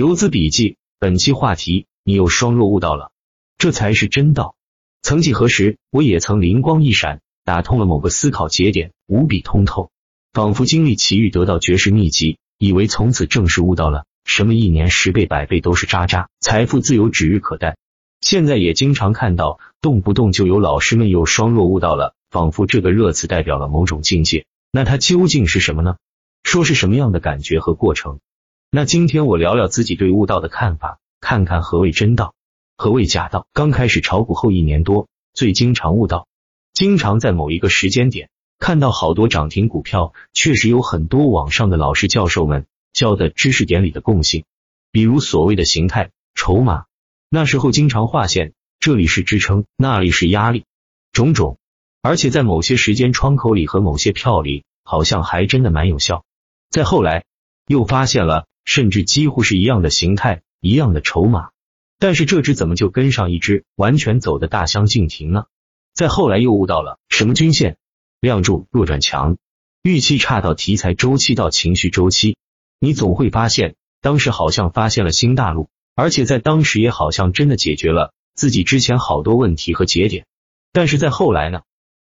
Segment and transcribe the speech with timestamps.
[0.00, 3.12] 游资笔记，本期话题：你又双若悟道了，
[3.58, 4.54] 这才是真道。
[5.02, 9.90] 曾几何时，我也曾灵光一闪，打通了某个思考节点，无比通透，
[10.32, 17.76] 仿佛经历奇遇，得到绝世秘籍，以为从此正式悟到了什么一年十倍百倍都是渣渣，财富自由指日可待。
[18.22, 24.46] 现在也经常看到，动不动就有老师们有双若悟道了，仿佛这个热词代表了某种境界。
[24.72, 25.96] 那它究竟是什么呢？
[26.42, 28.18] 说是什么样的感觉和过程？
[28.72, 32.34] 那今天我聊聊自己对悟道的看法，看看何谓真道，
[32.76, 33.48] 何谓假道。
[33.52, 36.28] 刚开始炒股后一年多，最经常悟道，
[36.72, 44.44] 经常在某一个时间点看到好多涨停股票，确实有很多网上的老师教授们教的知识点里的共性，
[44.92, 46.84] 比如所谓的形态、筹码，
[47.28, 50.64] 那时候经常划线，这里是支撑，那里是压力，
[51.10, 51.58] 种种，
[52.02, 56.24] 而且在某些时间窗口里和某些票里，好像还真的蛮有效。
[56.70, 57.24] 再后来
[57.66, 58.46] 又发现了。
[58.70, 61.50] 甚至几乎是一样的形态，一样的筹码，
[61.98, 65.46] 但是这只怎么就跟上一只完全走的大相径庭呢？
[65.92, 67.78] 再后来又悟到了什么均线
[68.20, 69.38] 量柱弱转强，
[69.82, 72.36] 预期差到题材周期到情绪周期，
[72.78, 80.26] 你总会发现当时好像发现了新大陆，而且在当时也好像真的解决了自己之前好多问题和节点。
[80.72, 81.62] 但是在后来呢，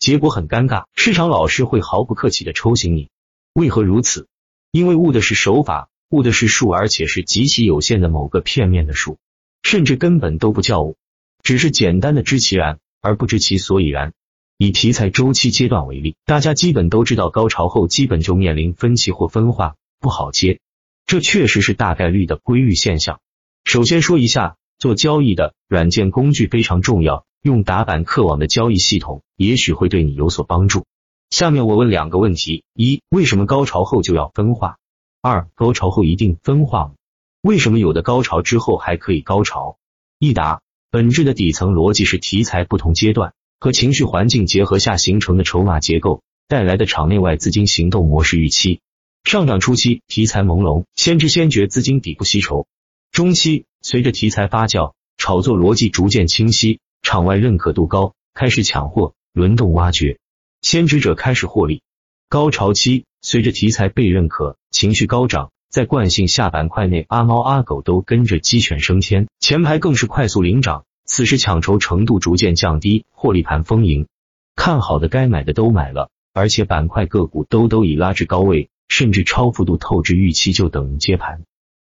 [0.00, 3.10] 结果很尴尬，市场老师会毫不客气的抽醒你。
[3.52, 4.26] 为何如此？
[4.72, 5.88] 因为悟的是手法。
[6.10, 9.18] 悟的是数，而且是极其有限的某个片面的数，
[9.62, 10.96] 甚至根本都不叫悟，
[11.42, 14.12] 只是简单的知其然而不知其所以然。
[14.56, 20.58] 以题材周期阶段为例，大家基本都知道，高潮后基本就面临分歧或分化，不好接，
[21.06, 23.20] 这确实是大概率的规律现象。
[23.64, 30.86] 首先说一下，做交易的软件工具非常重要，用打板客网的交易系统也许会对你有所帮助。
[31.30, 34.78] 下面我问两个问题：一，为什么高潮后就要分化？
[35.20, 36.92] 二高潮后一定分化？
[37.40, 39.76] 为什么有的高潮之后还可以高潮？
[40.20, 48.80] 一答：本质的底层逻辑是题材不同阶段和情绪环境结合下形成的筹码结构带来的场内外资金行动模式预期。
[49.24, 52.66] 上涨初期题材朦胧，先知先觉，资金底部吸筹；
[53.10, 60.20] 中期随着题材发酵，炒作逻辑逐渐清晰，场外认可度高，开始抢货轮动挖掘，
[60.62, 61.82] 先知者开始获利。
[62.28, 64.56] 高潮期随着题材被认可。
[64.70, 70.84] 情绪高涨，在惯性下板块内，阿猫阿狗都跟着鸡犬升天，前排更是快速领涨。
[71.04, 74.06] 此时抢筹程度逐渐降低，获利盘丰盈，
[74.54, 81.44] 看好的该买的都买了，而且板块个股都都已拉至高位，甚至超幅度透支预期，就等于接盘。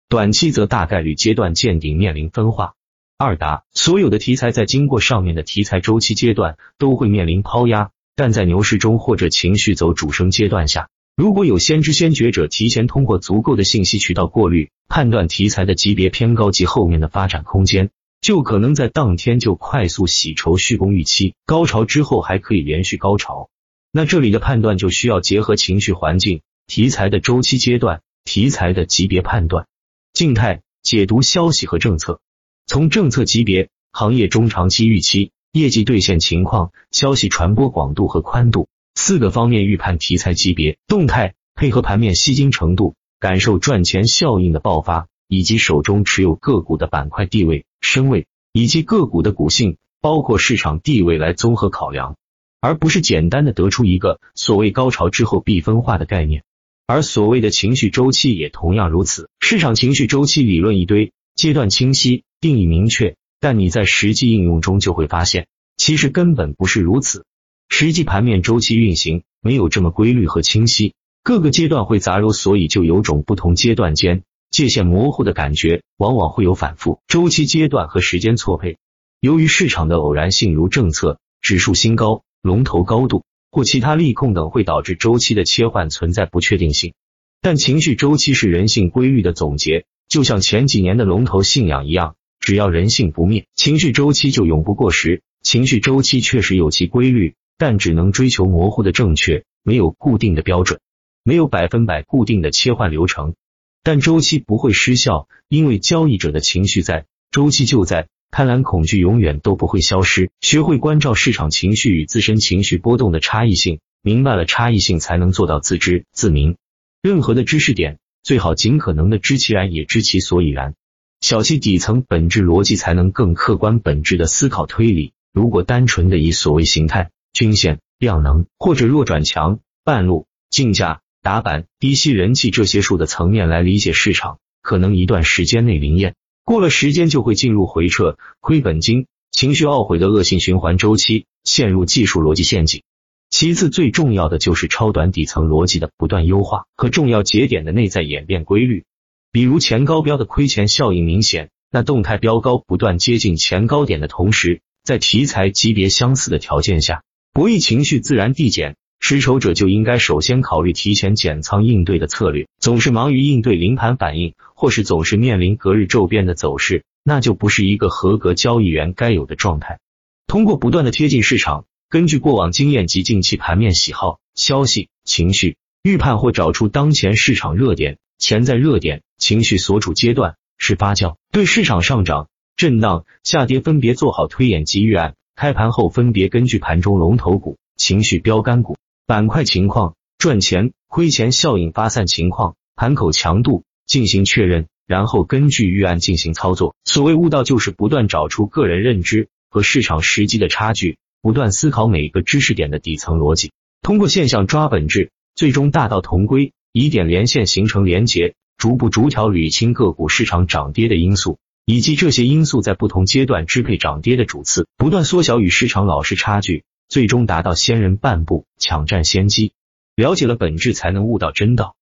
[0.09, 2.73] 短期则大概率阶段见顶，面临分化。
[3.17, 10.89] 二答：所有的题材在经过上面的题材周期阶段，都会面临抛压，但在牛市中或者情绪走主升阶段下。
[11.15, 23.51] 如果有先知先觉者提前通过足够的信息渠道过滤，判断题材的级别偏高及后面的发展空间，就可能在当天就快速洗筹续攻预期，高潮之后还可以连续高潮。
[23.91, 29.67] 那这里的判断就需要结合情绪环境、题材的周期阶段、题材的级别判断。
[30.13, 32.21] 静态解读消息和政策，
[32.65, 38.67] 从政策级别、行业中长期预期、业绩兑现情况、消息传播广度和宽度。
[38.95, 52.15] 四个方面预判题材级别动态，配合盘面吸金程度，感受赚钱效应的爆发，以及手中持有个股的板块地位、身位，以及个股的股性，包括市场地位来综合考量，
[52.61, 56.43] 而不是简单的得出一个所谓高潮之后必分化的概念。
[56.85, 67.25] 而所谓的情绪周期也同样如此，市场情绪周期理论一堆，阶段清晰，定义明确，但你在实际应用中就会发现，其实根本不是如此。
[67.75, 76.99] 实际盘面周期运行没有这么规律和清晰，各个阶段会杂糅，所以就有种不同阶段间界限模糊的感觉，往往会有反复。
[77.07, 78.77] 周期阶段和时间错配，
[79.19, 86.93] 由于市场的偶然性，如政策、指数新高、龙头高度或其他利空等，会导致周期的切换存在不确定性。
[87.41, 95.23] 但情绪周期是人性规律的总结，就像前几年的龙头信仰一样，只要人性不灭，情绪周期就永不过时。
[95.41, 97.33] 情绪周期确实有其规律。
[97.57, 100.79] 但只能追求模糊的正确，没有固定的标准，
[101.23, 103.35] 没有百分百固定的切换流程。
[103.83, 110.31] 但周期不会失效，因为交易者的情绪在，周期就在，贪婪恐惧永远都不会消失。
[110.41, 116.55] 学会关照市场情绪与自身情绪波动的差异性，明白了差异性，才能做到自知自明。
[117.01, 120.75] 任何的知识点，最好尽可能的知其然，也知其所以然。
[121.19, 125.13] 小气底层本质逻辑，才能更客观本质的思考推理。
[125.33, 136.15] 如果单纯的以所谓形态，均线、量能或者弱转强、半路、竞价、打板、低吸人气这些数的层面来理解市场，可能一段时间内灵验，
[136.45, 142.83] 过了时间就会进入回撤、亏本金、情绪懊悔的恶性循环周期，陷入技术逻辑陷阱。
[143.31, 148.85] 其次，最重要的就是超短底层逻辑的不断优化和重要节点的内在演变规律。
[149.31, 157.01] 比如前高标的亏钱效应明显，那动态标高不断接近前高点的同时，在题材级别相似的条件下，
[157.33, 162.47] 博弈情绪自然递减，持筹者就应该首先考虑提前减仓应对的策略。
[162.59, 169.79] 总是忙于应对临盘反应，或是总是面临隔日骤变的走势，那就不是一个合格交易员该有的状态。
[170.27, 171.65] 通过不断的贴近市场。
[171.89, 185.15] 根据过往经验及近期盘面喜好、消息、情绪预判，或找出当前市场热点、潜在热点、情绪所处阶段是发酵，对市场上涨、震荡、下跌分别做好推演及预案。
[185.35, 196.75] 开盘后分别根据盘中龙头股、情绪标杆股、板块情况、赚钱、亏钱效应发散情况、盘口强度进行确认，然后根据预案进行操作。
[196.85, 200.97] 所谓悟道，就是不断找出个人认知和市场实际的差距。
[201.21, 219.53] 不断思考每个知识点的底层逻辑，通过现象抓本质，最终大道同归，以点连线形成连结，逐步逐条捋清个股市场涨跌的因素，以及这些因素在不同阶段支配涨跌的主次，不断缩小与市场老师差距，最终达到先人半步抢占先机。
[219.95, 221.75] 了解了本质，才能悟到真道。